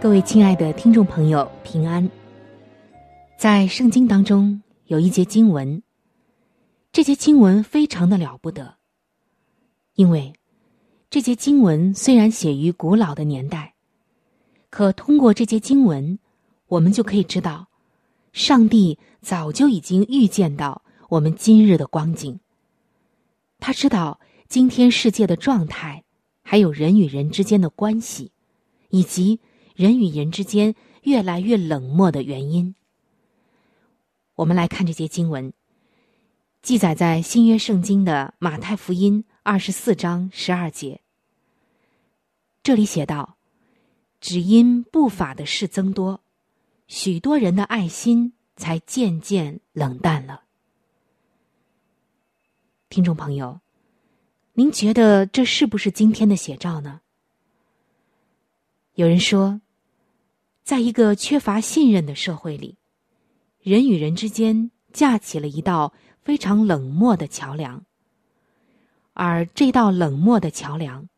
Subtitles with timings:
[0.00, 2.08] 各位亲爱的听众朋友，平安。
[3.36, 5.82] 在圣经当中有一节经文。
[6.90, 8.76] 这节经文非常的了不得，
[9.96, 10.32] 因为
[11.10, 13.74] 这节经文虽然写于古老的年代，
[14.70, 16.18] 可通过这节经文，
[16.68, 17.68] 我们就可以知道，
[18.32, 22.40] 上帝早就已经预见到我们今日的光景。
[23.58, 26.02] 他知道今天世界的状态，
[26.42, 28.32] 还有人与人之间的关系，
[28.88, 29.38] 以及
[29.80, 32.74] 人与人之间越来越冷漠的原因。
[34.34, 35.54] 我们来看这节经文。
[36.60, 41.00] 记载在新约圣经的马太福音二十四章十二节，
[42.62, 43.38] 这里写道
[44.20, 46.20] ：“只因不法的事增多，
[46.86, 50.42] 许多人的爱心才渐渐冷淡了。”
[52.90, 53.60] 听众朋友，
[54.52, 57.00] 您觉得这是不是今天的写照呢？
[58.96, 59.62] 有人说，
[60.70, 62.76] 在一个缺乏信任的社会里，
[63.60, 65.92] 人与人之间架起了一道。
[66.22, 67.84] 非常冷漠的桥梁，
[69.14, 71.08] 而这道冷漠的桥梁，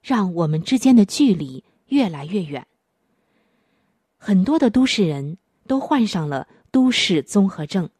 [0.00, 2.66] 让我们之间的距离越来越远。
[4.16, 5.36] 很多的都市人
[5.66, 7.90] 都患上了都市综合症，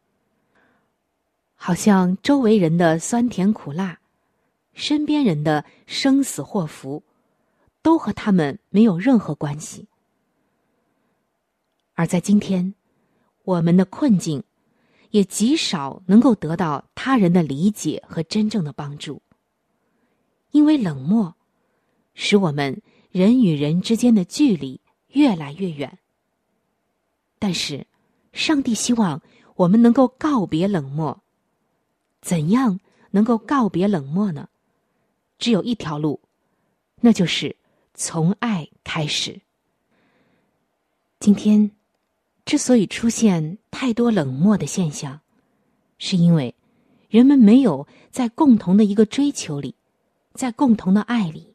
[1.53, 3.99] 好像周围人的酸甜苦辣，
[4.73, 7.03] 身边人的生死祸福，
[7.83, 9.87] 都和他们没有任何关系。
[11.97, 12.75] 而在今天，
[13.43, 14.43] 我们的困境。
[15.11, 19.21] 也极少能够得到他人的理解和真正的帮助，
[20.51, 21.33] 因为冷漠，
[22.13, 24.81] 使我们人与人之间的距离
[25.13, 25.97] 越来越远。
[27.39, 27.87] 但是，
[28.33, 29.21] 上帝希望
[29.55, 31.23] 我们能够告别冷漠。
[32.19, 32.77] 怎样
[33.11, 34.49] 能够告别冷漠呢？
[35.39, 36.19] 只有一条路，
[36.99, 37.55] 那就是
[37.93, 39.39] 从爱开始。
[41.21, 41.71] 今天。
[42.47, 45.19] 之所以出现太多冷漠的现象，
[45.97, 46.55] 是因为
[47.09, 49.75] 人们没有在共同的一个追求里，
[50.33, 51.53] 在共同的爱里，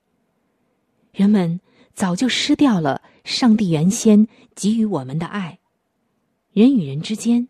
[1.10, 1.58] 人们
[1.94, 5.60] 早就失掉了上帝原先给予我们的爱，
[6.52, 7.48] 人与人之间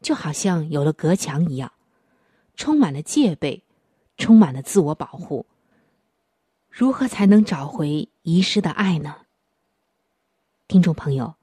[0.00, 1.72] 就好像有了隔墙一样，
[2.54, 3.64] 充满了戒备，
[4.16, 5.44] 充满了自我保护。
[6.70, 9.16] 如何才能找回遗失的爱呢？
[10.68, 11.34] 听众朋友。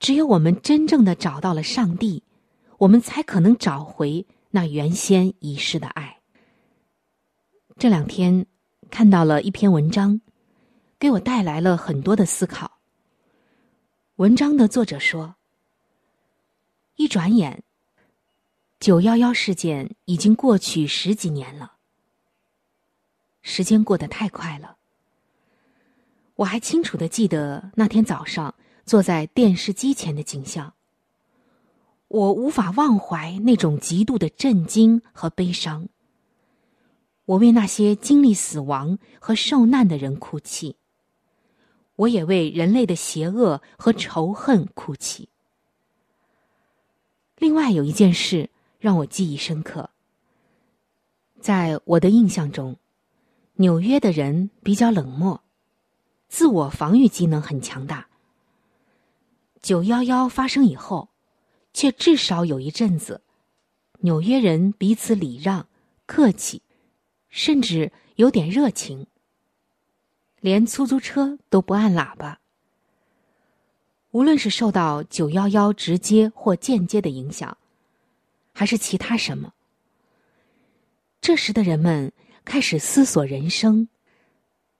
[0.00, 2.22] 只有我们真正的找到了上帝，
[2.78, 6.20] 我们才可能找回那原先遗失的爱。
[7.78, 8.44] 这两天
[8.90, 10.20] 看到了一篇文章，
[10.98, 12.78] 给我带来了很多的思考。
[14.16, 15.36] 文章的作者说
[16.96, 17.62] ：“一转眼，
[18.78, 21.72] 九幺幺事件已经过去十几年了，
[23.40, 24.76] 时间过得太快了。
[26.36, 30.74] 我还清楚的记得那天早上。”坐在电视机前的景象，
[32.08, 35.88] 我无法忘怀那种极度的震惊和悲伤。
[37.24, 40.76] 我为那些经历死亡和受难的人哭泣，
[41.96, 45.30] 我也为人类的邪恶和仇恨哭泣。
[47.38, 49.88] 另外有一件事让我记忆深刻，
[51.40, 52.76] 在我的印象中，
[53.54, 55.42] 纽约的人比较冷漠，
[56.28, 58.06] 自我防御机能很强大。
[59.64, 61.08] 九幺幺发生以后，
[61.72, 63.22] 却至少有一阵子，
[64.00, 65.66] 纽约人彼此礼让、
[66.04, 66.60] 客气，
[67.30, 69.06] 甚至有点热情。
[70.40, 72.40] 连出租车都不按喇叭。
[74.10, 77.56] 无论是受到九幺幺直接或间接的影响，
[78.52, 79.54] 还是其他什么，
[81.22, 82.12] 这时的人们
[82.44, 83.88] 开始思索人生，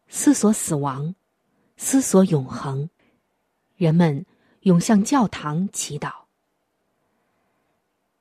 [0.08, 1.14] 思索死亡，
[1.78, 2.90] 思索永恒，
[3.76, 4.26] 人们
[4.64, 6.12] 涌向教堂祈祷。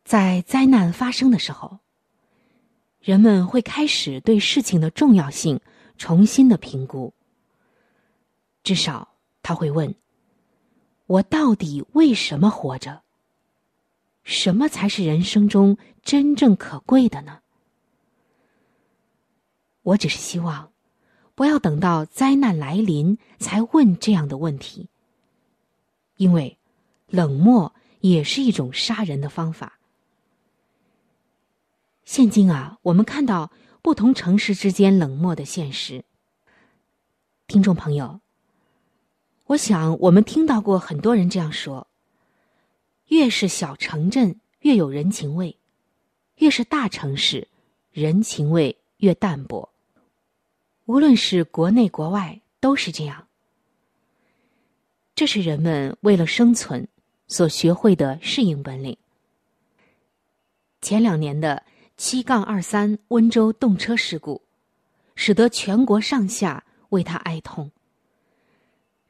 [0.06, 1.80] 在灾难发生的时候，
[3.00, 5.62] 人们会开始对事情的重要性
[5.98, 7.14] 重新的评估。
[8.62, 9.96] 至少他会问
[11.08, 13.02] ：“我到底为什么活着？
[14.24, 17.40] 什么才是人生中真正可贵的呢？”
[19.84, 20.72] 我只是希望，
[21.36, 24.90] 不要等到灾难来临才问这样的问题，
[26.18, 26.58] 因为
[27.08, 29.80] 冷漠也是一种杀人的方法。
[32.06, 33.52] 现今啊，我们看到
[33.82, 36.04] 不同城市之间冷漠的现实。
[37.48, 38.20] 听众朋友，
[39.48, 41.88] 我想我们听到过很多人这样说：
[43.08, 45.58] 越是小城镇越有人情味，
[46.38, 47.48] 越是大城市
[47.92, 49.70] 人情味越淡薄。
[50.86, 53.23] 无论是国内国外，都是这样。
[55.16, 56.88] 这是人们为了生存
[57.28, 58.98] 所学会的适应本领。
[60.82, 61.64] 前两年的。
[61.96, 64.42] 七杠二三温州动车事故，
[65.16, 67.70] 使得全国上下为他哀痛。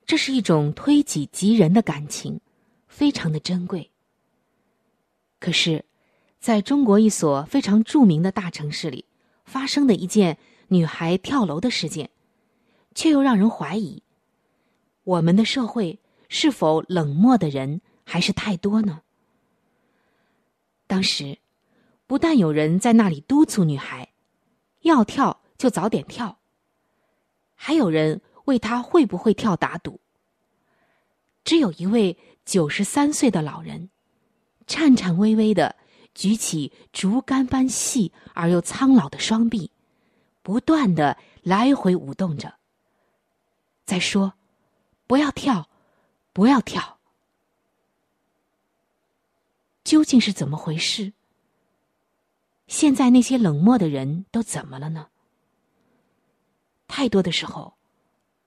[0.06, 2.42] 这是一种推己及人的感情，
[2.90, 3.90] 非常的珍贵。
[5.40, 5.86] 可是，
[6.42, 9.06] 在中国一所非常著名的大城市里，
[9.46, 12.10] 发生的一件女孩跳楼的事件，
[12.94, 14.04] 却又让人怀疑：
[15.04, 19.02] 我们的社会是否冷漠的人还是太多呢？
[20.88, 21.40] 当时。
[22.06, 24.10] 不但有人在那里督促女孩，
[24.82, 26.38] 要跳就早点跳，
[27.56, 30.00] 还有人为她会不会跳打赌。
[31.44, 32.16] 只有一位
[32.46, 33.90] 九十三岁的老人，
[34.68, 35.76] 颤颤巍巍的
[36.14, 39.72] 举起竹竿般细而又苍老的双臂，
[40.44, 42.54] 不断的来回舞动着，
[43.86, 44.34] 在说
[45.08, 45.70] ：“不要跳，
[46.32, 47.00] 不要跳。”
[49.84, 51.14] 究竟是怎么回事？
[52.68, 55.10] 现在那些冷漠的人都怎么了呢？
[56.88, 57.76] 太多的时候，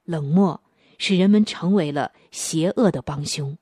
[0.04, 0.60] 冷漠
[0.98, 3.56] 使人们成为了邪恶的帮凶。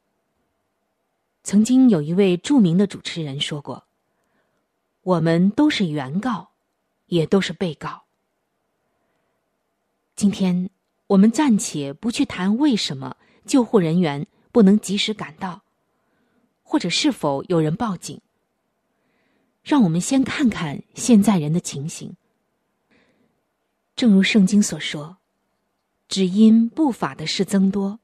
[1.42, 3.84] 曾经有一位著名的主持人说过
[5.02, 6.50] ：“我们都是原告，
[7.06, 8.04] 也都是被告。”
[10.16, 10.70] 今天
[11.08, 15.62] 我们暂且不去谈为什么救护人员不能及时赶到，
[16.62, 18.20] 或者是否有人报警。
[19.62, 22.16] 让我们先看看现在人的情形。
[23.96, 25.18] 正如圣经所说
[26.08, 28.00] ：“只因不法的事增多，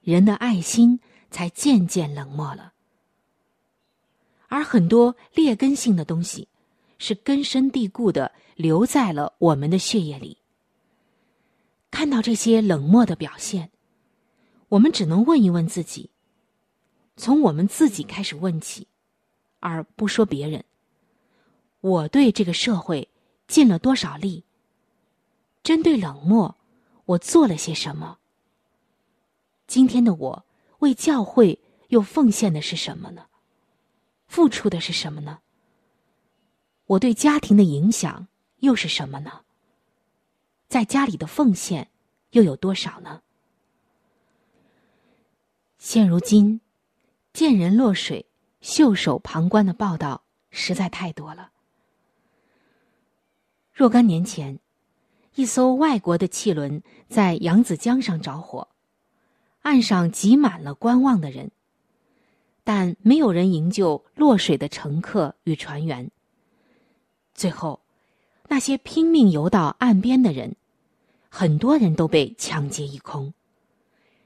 [0.00, 0.98] 人的爱心
[1.30, 2.72] 才渐渐冷漠了。”
[4.48, 6.48] 而很多劣根性的东西，
[6.98, 10.38] 是根深蒂固的留在了我们的血液里。
[11.96, 13.70] 看到这些冷漠的表现，
[14.68, 16.10] 我们只能问一问自己：
[17.16, 18.86] 从我们自己开始问起，
[19.60, 20.62] 而不说别人。
[21.80, 23.08] 我对这个社会
[23.48, 24.44] 尽了多少力？
[25.62, 26.54] 针对冷漠，
[27.06, 28.18] 我做了些什么？
[29.66, 30.44] 今天的我
[30.80, 31.58] 为教会
[31.88, 33.24] 又奉献的是什么呢？
[34.26, 35.38] 付出的是什么呢？
[36.88, 38.28] 我对家庭的影响
[38.58, 39.45] 又是什么呢？
[40.68, 41.88] 在家里的奉献
[42.30, 43.22] 又有多少呢？
[45.78, 46.60] 现如今，
[47.32, 48.26] 见人落水、
[48.60, 51.50] 袖手旁观的报道实在太多了。
[53.72, 54.58] 若干年前，
[55.34, 58.68] 一艘外国的汽轮在扬子江上着火，
[59.62, 61.50] 岸上挤满了观望的人，
[62.64, 66.10] 但没有人营救落水的乘客与船员。
[67.34, 67.80] 最后，
[68.48, 70.56] 那些拼命游到岸边的人，
[71.38, 73.34] 很多人都被抢劫一空，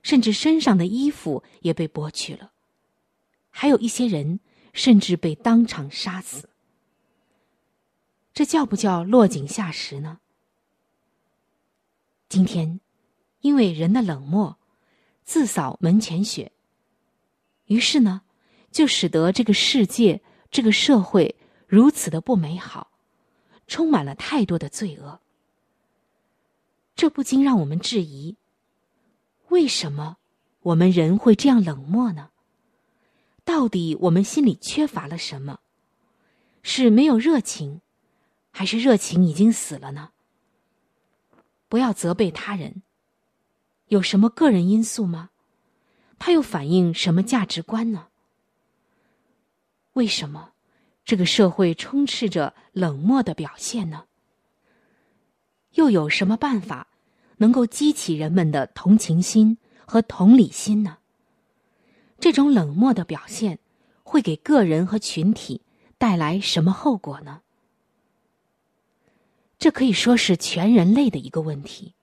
[0.01, 2.53] 甚至身上的衣服也被剥去了，
[3.51, 4.39] 还有一些人
[4.73, 6.51] 甚至被当场杀死。
[8.33, 10.21] 这叫不叫落井下石呢？
[12.29, 12.79] 今天，
[13.41, 14.57] 因为人的冷漠，
[15.25, 16.53] 自扫门前雪。
[17.65, 18.23] 于是呢，
[18.71, 21.35] 就使得这个世界、这个社会
[21.67, 22.93] 如此的不美好，
[23.67, 25.21] 充满了太多的罪恶。
[27.01, 28.37] 这不禁让我们质疑：
[29.49, 30.19] 为什么
[30.61, 32.29] 我们人会这样冷漠呢？
[33.43, 35.61] 到底我们心里缺乏了什么？
[36.63, 37.81] 是没有热情？
[38.51, 40.11] 还是热情已经死了呢？
[41.71, 42.83] 不要责备他人。
[43.87, 45.31] 有什么个人因素吗？
[46.19, 48.09] 他又反映什么价值观呢？
[49.95, 50.53] 为什么
[51.07, 54.05] 这个社会充斥着冷漠的表现呢？
[55.73, 56.89] 又有什么办法
[57.41, 59.57] 能够激起人们的同情心
[59.87, 60.99] 和同理心呢？
[62.19, 63.59] 这种冷漠的表现
[64.03, 65.63] 会给个人和群体
[65.97, 67.41] 带来什么后果呢？
[69.59, 71.95] 这可以说是全人类的一个问题。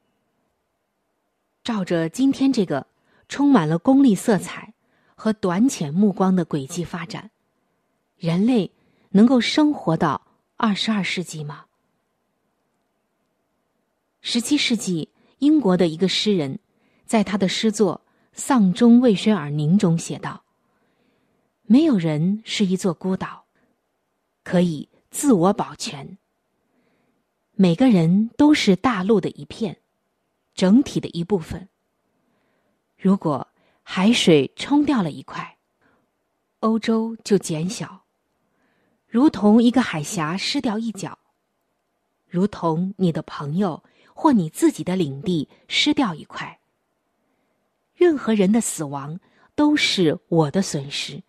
[1.63, 2.87] 照着今天这个
[3.29, 4.73] 充满了功利色彩
[5.13, 7.29] 和短浅目光的轨迹发展，
[8.17, 8.71] 人类
[9.11, 10.25] 能够生活到
[10.55, 11.65] 二十二世纪吗？
[14.21, 16.57] 十七世纪，英国的一个诗人，
[17.05, 18.01] 在他的诗作
[18.33, 20.43] 《丧钟为谁而鸣》中写道
[21.63, 23.45] ：“没有人是一座孤岛，
[24.43, 26.17] 可以自我保全。
[27.53, 29.77] 每个人都是大陆的一片，
[30.55, 31.69] 整体的一部分。
[32.97, 33.47] 如果
[33.83, 35.57] 海水冲掉了一块，
[36.61, 38.05] 欧洲就减小，
[39.07, 41.19] 如同一个海峡失掉一角，
[42.27, 43.83] 如同你的朋友。”
[44.19, 46.59] 或你自己的领地失掉一块，
[47.93, 49.19] 任何人的死亡
[49.53, 51.21] 都是我的损失，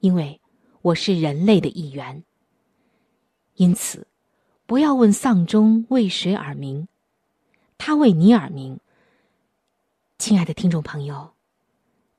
[0.00, 0.40] 因为
[0.80, 2.24] 我是人类的一员。
[3.56, 4.06] 因此，
[4.64, 6.88] 不要问丧钟为谁而鸣，
[7.76, 8.80] 他为你而鸣。
[10.16, 11.34] 亲爱的听众朋友，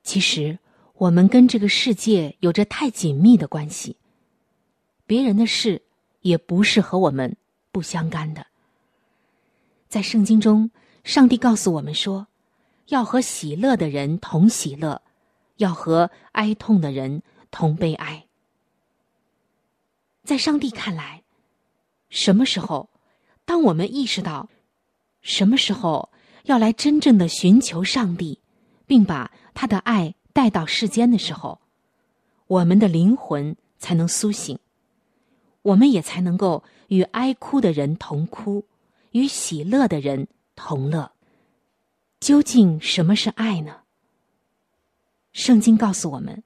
[0.04, 0.60] 其实
[0.94, 3.98] 我们跟这个世界有着太紧密的关系，
[5.08, 5.82] 别人的事
[6.22, 7.36] 也不是和我们
[7.72, 8.46] 不相干的。
[9.94, 10.72] 在圣经中，
[11.04, 12.26] 上帝告诉我们说
[12.90, 15.04] ：“要和喜乐的人同喜乐，
[15.58, 17.22] 要和哀痛的人
[17.52, 18.26] 同悲哀。”
[20.26, 21.22] 在上帝看来，
[22.10, 22.90] 什么时候，
[23.46, 24.50] 当我们意识到
[25.22, 26.10] 什么时候
[26.46, 28.42] 要来真正的寻求上帝，
[28.88, 31.62] 并把他的爱带到世间的时候，
[32.48, 34.58] 我们的灵魂才能苏醒，
[35.62, 38.66] 我们也才能够与哀哭的人同哭。
[39.14, 41.12] 与喜乐的人同乐。
[42.20, 43.82] 究竟什么是爱呢？
[45.32, 46.44] 圣经告诉我们，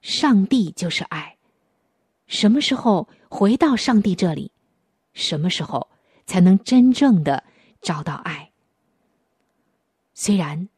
[0.00, 1.36] 上帝就是爱。
[2.26, 4.52] 什么时候回到上帝这里，
[5.14, 5.88] 什么时候
[6.26, 7.42] 才能真正的
[7.80, 8.52] 找到爱？
[10.14, 10.68] 虽然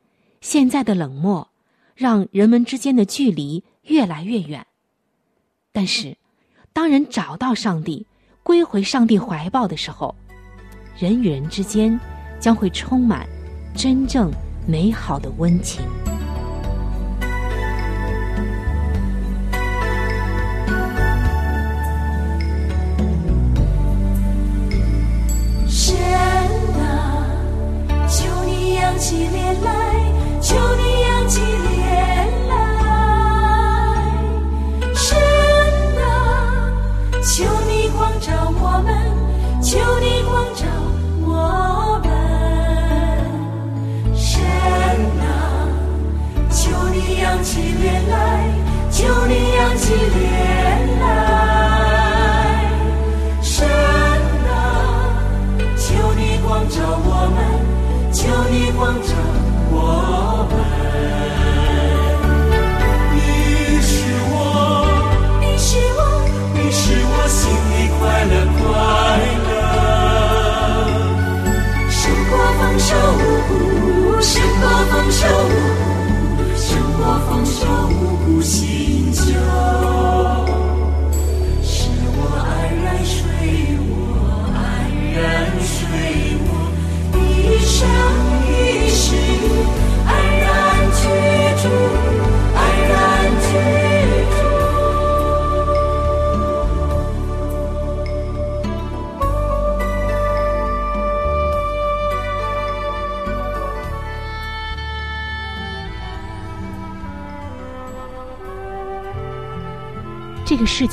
[0.40, 1.50] 现在的冷漠
[1.94, 4.66] 让人们之间的距离越来越远，
[5.72, 6.16] 但是
[6.72, 8.06] 当人找到上帝，
[8.42, 10.14] 归回上帝怀抱的时候。
[10.98, 11.98] 人与人之间
[12.40, 13.24] 将会充满
[13.72, 14.32] 真正
[14.66, 15.80] 美好的温情。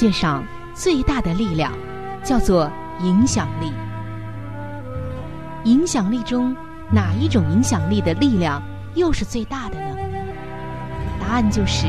[0.06, 0.46] 界上
[0.76, 1.74] 最大的力量
[2.24, 2.72] 叫做
[3.02, 3.74] 影响力。
[5.64, 6.56] 影响力中
[6.92, 8.62] 哪一种影响力的力量
[8.94, 9.98] 又是最大的呢？
[11.20, 11.88] 答案就是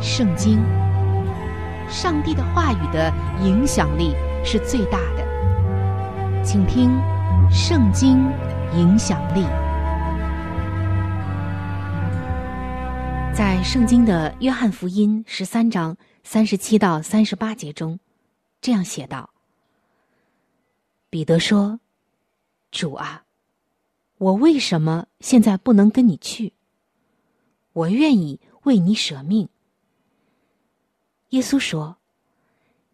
[0.00, 0.62] 圣经。
[1.88, 6.44] 上帝的话语的影响力是最大的。
[6.44, 6.90] 请听
[7.50, 8.30] 《圣经
[8.76, 9.42] 影响力》。
[13.34, 15.96] 在圣经的约翰福音十三章。
[16.28, 18.00] 三十七到三十八节中，
[18.60, 19.30] 这样写道
[21.08, 21.78] ：“彼得说，
[22.72, 23.24] 主啊，
[24.18, 26.52] 我为什么现在不能跟你去？
[27.72, 29.48] 我愿意为你舍命。”
[31.30, 31.98] 耶稣说：“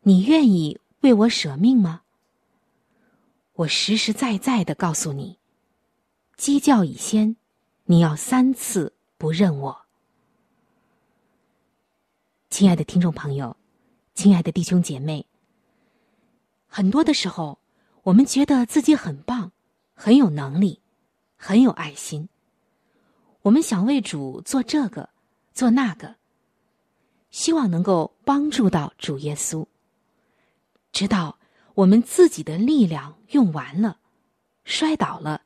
[0.04, 2.02] 你愿意为我舍命吗？”
[3.56, 5.38] 我实实在在的告诉你，
[6.36, 7.36] 鸡叫已先，
[7.84, 9.81] 你要三次不认我。
[12.52, 13.56] 亲爱的听众朋友，
[14.12, 15.24] 亲爱的弟兄姐妹，
[16.66, 17.58] 很多的时候，
[18.02, 19.52] 我们觉得自己很棒，
[19.94, 20.82] 很有能力，
[21.38, 22.28] 很有爱心。
[23.40, 25.08] 我们想为主做这个，
[25.54, 26.16] 做那个，
[27.30, 29.64] 希望能够帮助到主耶稣。
[30.92, 31.38] 直到
[31.72, 33.96] 我们自己的力量用完了，
[34.64, 35.40] 摔倒了，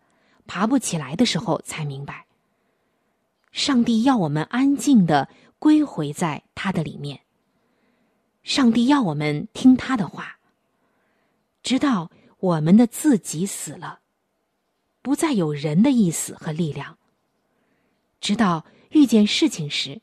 [0.48, 2.26] 爬不起来的时候，才明白，
[3.52, 7.20] 上帝要我们安静的归回在他的里面。
[8.42, 10.38] 上帝要我们听他的话，
[11.62, 14.00] 直到我们的自己死了，
[15.02, 16.98] 不再有人的意思和力量。
[18.20, 20.00] 直到遇见事情时，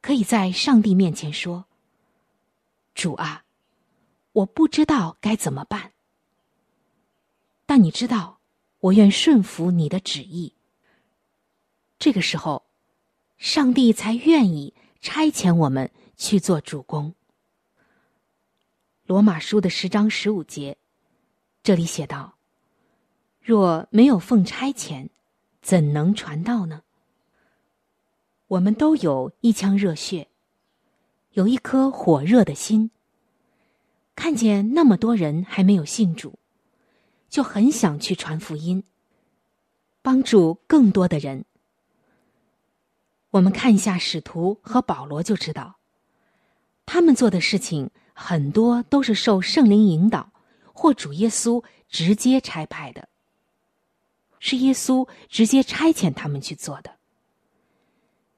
[0.00, 1.66] 可以在上帝面前说
[2.94, 3.44] ：“主啊。”
[4.32, 5.90] 我不知道该怎么办，
[7.66, 8.38] 但你知道，
[8.78, 10.54] 我愿顺服你的旨意。
[11.98, 12.69] 这个时候，
[13.40, 17.14] 上帝才愿意差遣我们去做主公。
[19.06, 20.76] 罗马书的十章十五节，
[21.62, 22.36] 这里写道
[23.40, 25.08] ：“若没有奉差遣，
[25.62, 26.82] 怎能传道呢？”
[28.46, 30.28] 我们都有一腔热血，
[31.32, 32.90] 有一颗火热的心。
[34.14, 36.38] 看见那么多人还没有信主，
[37.30, 38.84] 就很想去传福音，
[40.02, 41.46] 帮助更多的人。
[43.30, 45.76] 我们看一下使徒和保罗就知道，
[46.86, 50.32] 他们做的事情很多都是受圣灵引导，
[50.72, 53.08] 或主耶稣直接差派的，
[54.38, 56.96] 是耶稣直接差遣他们去做的。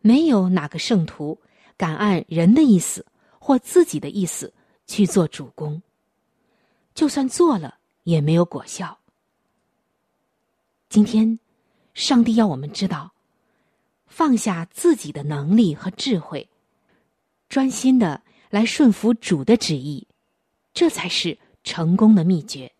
[0.00, 1.40] 没有哪个圣徒
[1.76, 3.06] 敢按人的意思
[3.38, 4.52] 或自己的意思。
[4.84, 5.80] 去做主公，
[6.92, 8.98] 就算做了也没有果效。
[10.90, 11.38] 今天，
[11.94, 13.11] 上帝要我们知道，
[14.12, 16.46] 放下自己的能力和智慧，
[17.48, 20.06] 专心的来顺服主的旨意，
[20.74, 22.70] 这才是成功的秘诀。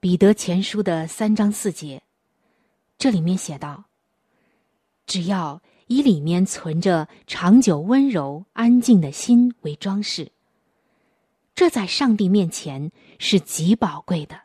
[0.00, 2.02] 彼得前书的三章四节，
[2.98, 3.84] 这里面写道
[5.06, 10.32] ：“只要以里面存着长久温柔安静的心为装饰。”
[11.54, 14.40] 这在上帝面前是极宝贵的。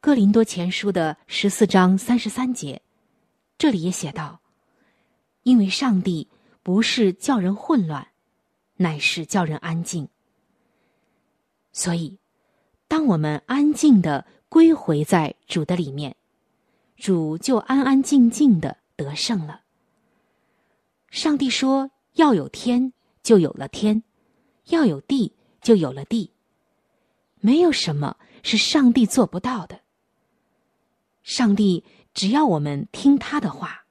[0.00, 2.82] 哥林多前书的十四章三十三节，
[3.58, 4.40] 这里也写道
[5.44, 6.28] ：“因为上帝
[6.62, 8.08] 不是叫人混乱，
[8.76, 10.08] 乃是叫人安静。”
[11.72, 12.18] 所以，
[12.88, 16.16] 当我们安静的归回在主的里面，
[16.96, 19.62] 主就安安静静的得胜了。
[21.10, 24.02] 上帝说：“要有天，就有了天；
[24.66, 26.32] 要有地。”就有了地。
[27.38, 29.80] 没有什么是上帝做不到的。
[31.22, 33.84] 上帝只要我们听他的话，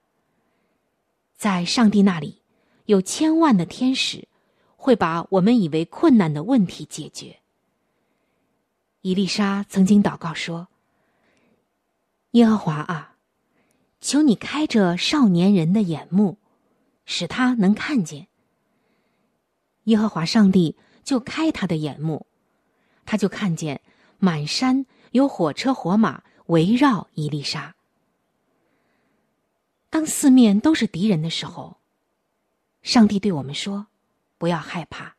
[1.36, 2.42] 在上帝那里
[2.86, 4.28] 有千万的天使，
[4.76, 7.40] 会把我们以为困难的问题解决。
[9.00, 10.68] 伊丽莎曾经祷告说
[12.32, 13.16] ：“耶和华啊，
[14.00, 16.38] 求你开着少年人的眼目，
[17.04, 18.28] 使他能看见。”
[19.84, 20.76] 耶和华上帝。
[21.04, 22.28] 就开他的眼目，
[23.04, 23.80] 他就看见
[24.18, 27.74] 满山有火车火马围绕伊丽莎。
[29.92, 31.76] 当四面都是敌人的时候，
[32.80, 33.88] 上帝对我们说
[34.38, 35.16] ：“不要害怕，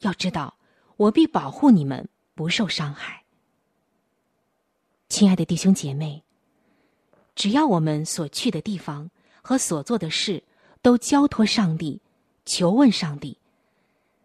[0.00, 0.56] 要知道
[0.96, 3.22] 我必保护你们不受伤害。”
[5.08, 6.24] 亲爱的弟兄姐妹，
[7.36, 9.08] 只要我们所去的地方
[9.40, 10.42] 和所做的事
[10.82, 12.02] 都交托上帝，
[12.44, 13.38] 求问上帝。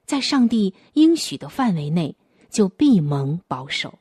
[0.08, 2.16] 在上帝应许的范围内，
[2.50, 4.00] 就必蒙保守。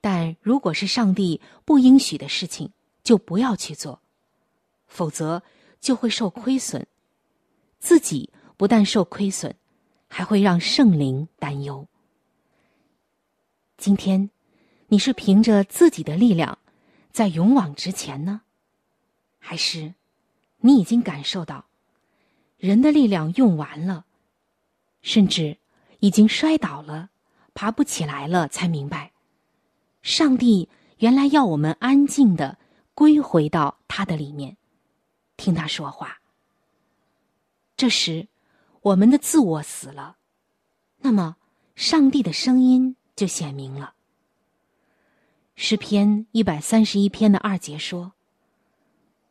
[0.00, 2.70] 但如果是上帝不应许的事情，
[3.02, 4.00] 就不要去做，
[4.86, 5.42] 否则
[5.80, 6.86] 就会受亏损。
[7.78, 9.54] 自己不但受亏损，
[10.08, 11.86] 还会让圣灵担忧。
[13.76, 14.30] 今天，
[14.86, 16.58] 你是凭着自己的力量
[17.10, 18.42] 在勇往直前呢，
[19.38, 19.94] 还是
[20.58, 21.64] 你已经感受到
[22.58, 24.04] 人的力量用完了？
[25.00, 25.58] 甚至
[25.98, 27.10] 已经摔倒了，
[27.54, 29.10] 爬不起来了，才明白，
[30.02, 32.56] 上帝原来要我们安静的
[32.94, 34.56] 归回到他的里面，
[35.36, 36.20] 听他说话。
[37.76, 38.28] 这时，
[38.80, 40.16] 我们的自我死了，
[40.98, 41.36] 那么
[41.74, 43.94] 上帝的声音就显明了。
[45.54, 48.12] 诗篇一百三十一篇的二节说：“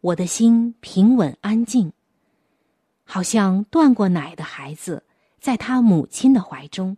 [0.02, 1.94] 我的心平稳安静，
[3.04, 5.04] 好像断过奶的孩子。”
[5.42, 6.98] 在他母亲的怀中，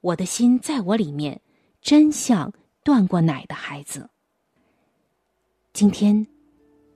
[0.00, 1.40] 我的心在我里面，
[1.80, 2.52] 真像
[2.82, 4.10] 断过奶的孩子。
[5.74, 6.26] 今天，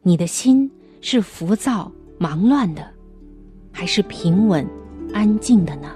[0.03, 2.87] 你的心是浮躁忙乱的，
[3.73, 4.69] 还是平稳
[5.15, 5.89] 安静的呢？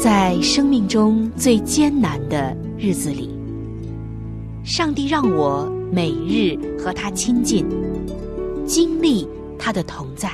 [0.00, 3.30] 在生命中最艰难的日子里，
[4.64, 7.64] 上帝让我每日和他亲近，
[8.66, 9.24] 经历
[9.56, 10.32] 他的同在。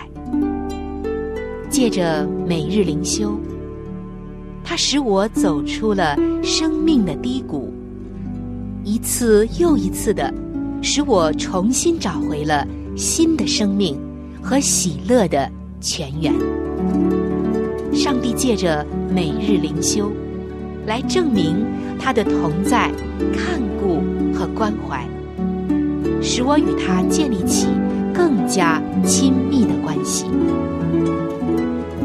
[1.68, 3.38] 借着每日灵修，
[4.64, 7.70] 他使我走出了生命的低谷，
[8.82, 10.32] 一次又一次的
[10.80, 14.00] 使我重新找回了新的生命
[14.42, 15.48] 和喜乐的
[15.80, 16.32] 泉源。
[17.92, 20.10] 上帝借着每日灵修，
[20.86, 21.64] 来证明
[21.98, 22.90] 他的同在、
[23.36, 24.00] 看顾
[24.36, 25.06] 和关怀，
[26.22, 27.68] 使我与他建立起
[28.12, 30.24] 更加亲密的关系。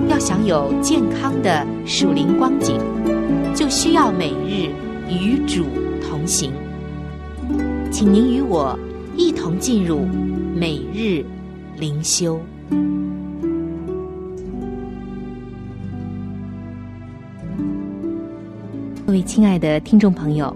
[0.10, 2.76] 要享有健康的属灵光景，
[3.54, 4.72] 就需要每日
[5.08, 5.66] 与主
[6.02, 6.52] 同行。
[7.92, 8.78] 请您与我
[9.16, 10.00] 一同进入
[10.56, 11.24] 每日
[11.78, 12.42] 灵修。
[19.06, 20.52] 各位亲爱的听众朋友，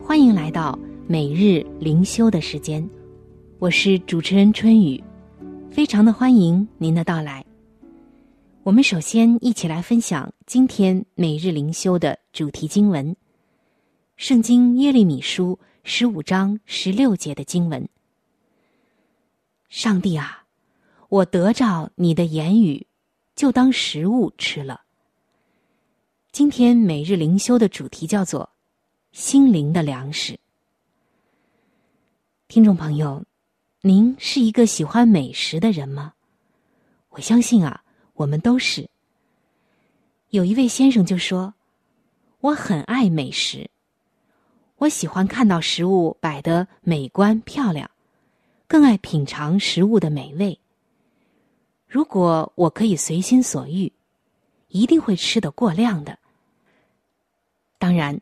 [0.00, 2.88] 欢迎来到每日灵修的时间，
[3.58, 5.02] 我是主持人春雨，
[5.72, 7.44] 非常的欢迎您的到来。
[8.64, 13.12] 我们首先一起来分享今天每日灵修的主题经文，
[14.14, 17.88] 《圣经耶利米书》十五章十六节的经文。
[19.68, 20.44] 上帝啊，
[21.08, 22.86] 我得着你的言语，
[23.34, 24.82] 就当食物吃了。
[26.30, 28.48] 今天每日灵修的主题叫做
[29.10, 30.38] “心灵的粮食”。
[32.46, 33.24] 听众朋友，
[33.80, 36.12] 您是一个喜欢美食的人吗？
[37.08, 37.81] 我相信啊，
[38.22, 38.88] 我们都是。
[40.30, 41.54] 有一位先生就说
[42.40, 43.68] ：“我很爱美食，
[44.76, 47.90] 我喜欢看到食物摆得美观漂亮，
[48.68, 50.58] 更爱品尝食物的美味。
[51.86, 53.92] 如果我可以随心所欲，
[54.68, 56.18] 一定会吃得过量的。”
[57.78, 58.20] 当然，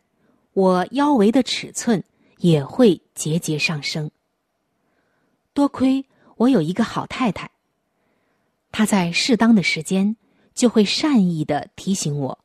[0.55, 2.03] 我腰围的尺寸
[2.39, 4.11] 也会节节上升。
[5.53, 7.51] 多亏我有一个好太太，
[8.73, 10.17] 他在适当的时间
[10.55, 12.39] 就会善意的提醒我，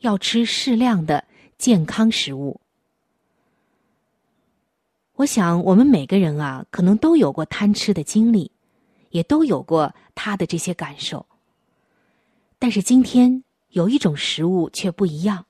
[0.00, 1.24] 要吃适量的
[1.56, 2.60] 健康食物。
[5.14, 8.52] 我想，我们每个人啊，可能都有过贪吃的经历，
[9.10, 11.26] 也都有过他的这些感受。
[12.58, 15.44] 但是今天有一种食物却不一样。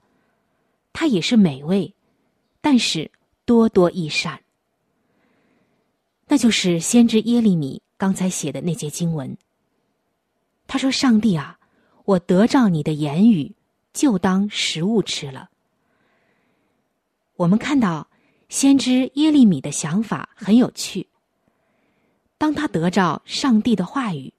[0.90, 1.94] 它也是美味，
[2.60, 3.12] 但是
[3.44, 4.40] 多多益善。
[6.26, 9.36] 那就是先知耶利米刚才写的那节经文。
[10.68, 11.58] 他说：“上帝啊，
[12.04, 13.56] 我得着你的言语，
[13.92, 15.50] 就当食物吃了。”
[17.34, 18.08] 我们看到
[18.48, 21.08] 先知耶利米的想法很有趣。
[22.36, 24.32] 当他得着上帝的话语，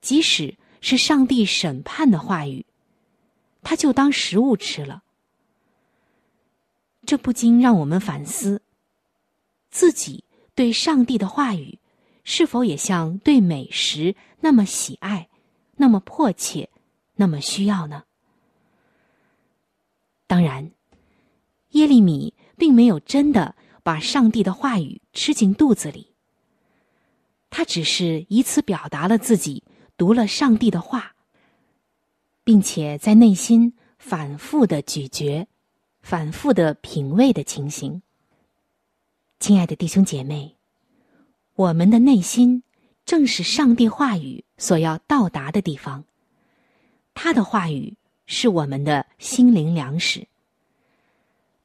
[0.00, 2.64] 即使是上帝审判的话语，
[3.62, 5.02] 他就当食物吃了。
[7.06, 8.62] 这不禁让我们反思：
[9.70, 11.78] 自己对上帝的话语，
[12.24, 15.28] 是否也像对美食那么喜爱、
[15.76, 16.70] 那么迫切、
[17.14, 18.04] 那么需要呢？
[20.26, 20.70] 当然，
[21.70, 26.14] 耶利米并没有真的把上帝的话语吃进肚子里，
[27.50, 29.62] 他只是以此表达了自己
[29.96, 31.14] 读了上帝的话，
[32.42, 35.46] 并且在内心反复的咀嚼。
[36.02, 38.02] 反复的品味的情形，
[39.40, 40.54] 亲爱的弟兄姐妹，
[41.54, 42.62] 我们的内心
[43.04, 46.04] 正是上帝话语所要到达的地方。
[47.14, 50.26] 他的话语是我们的心灵粮食。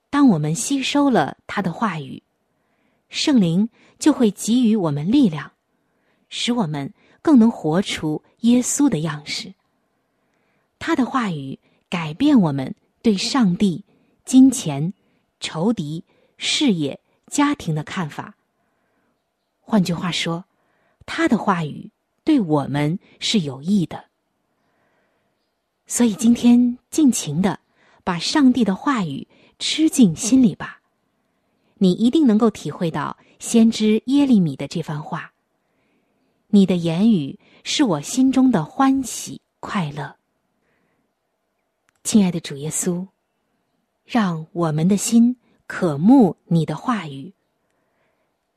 [0.09, 2.21] 当我们吸收了他的话语，
[3.09, 5.51] 圣灵就会给予我们力量，
[6.29, 9.53] 使我们更能活出耶稣的样式。
[10.77, 13.83] 他的话语改变我们对上帝。
[14.25, 14.93] 金钱、
[15.39, 16.03] 仇敌、
[16.37, 18.35] 事业、家庭的看法。
[19.59, 20.45] 换句话说，
[21.11, 21.89] 他的话语
[22.23, 24.05] 对我们是有益的。
[25.87, 27.59] 所以今天尽情的
[28.03, 30.81] 把上帝的话语吃进心里吧，
[31.79, 35.33] 你一定能够体会到先知耶利米的这番话。
[36.49, 40.15] 你的言语是我心中的欢喜快乐，
[42.03, 43.07] 亲爱的主耶稣。
[44.05, 47.33] 让我们的心渴慕你的话语。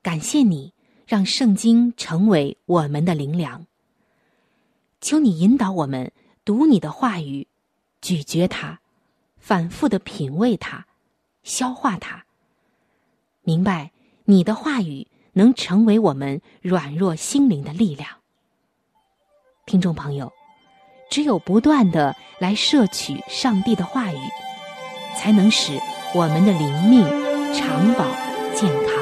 [0.03, 0.73] 感谢你，
[1.13, 3.67] 让圣经成为我们的灵粮。
[5.03, 6.11] 求你引导我们
[6.43, 7.47] 读你的话语，
[8.01, 8.79] 咀嚼它，
[9.37, 10.87] 反复的品味它，
[11.43, 12.25] 消化它。
[13.43, 13.91] 明白
[14.25, 18.09] 你的话语能成为我们软弱心灵的力量。
[19.67, 20.33] 听众朋友，
[21.11, 24.19] 只有不断的来摄取上帝的话语，
[25.19, 25.79] 才能使
[26.15, 27.05] 我们的灵命
[27.53, 28.07] 长保
[28.55, 29.02] 健康。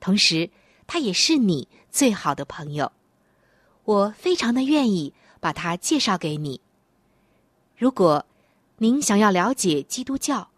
[0.00, 0.50] 同时
[0.86, 2.90] 他也是你最好的朋友，
[3.84, 6.60] 我非常的愿意把他介绍给你。
[7.76, 8.24] 如果
[8.78, 10.48] 您想要了解基督教，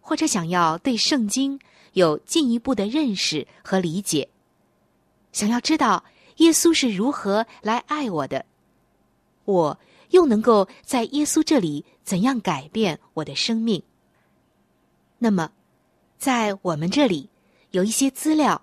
[0.00, 1.58] 或者想要对圣经
[1.92, 4.28] 有进一步的认识和理解，
[5.32, 6.04] 想要知道
[6.36, 8.46] 耶稣是如何来爱我的，
[9.44, 9.78] 我
[10.10, 13.82] 又能够在耶稣这里怎样改变我的生命，
[15.18, 15.50] 那么。
[16.16, 17.28] 在我们这里，
[17.72, 18.62] 有一些资料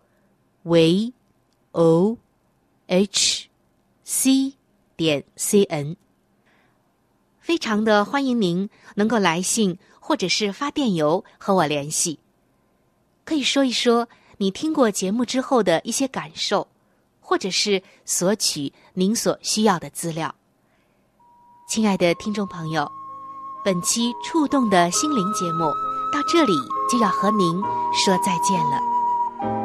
[0.63, 1.13] ，v
[1.71, 2.17] o
[2.87, 3.49] h
[4.03, 4.53] c
[4.95, 5.95] 点 c n，
[7.39, 12.19] 非常的欢迎您能够来信或者是发电邮和我联系，
[13.23, 16.67] 可以说一说你听过节目之后的一些感受，
[17.19, 20.35] 或者是索取您所需要的资料。
[21.67, 22.91] 亲爱的听众朋友，
[23.63, 25.71] 本期触动的心灵节目。
[26.11, 26.51] 到这里
[26.91, 27.61] 就要和您
[27.93, 28.77] 说再见了，